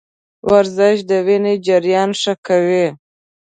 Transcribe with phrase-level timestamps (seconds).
[0.49, 2.85] ورزش د وینې جریان ښه کوي.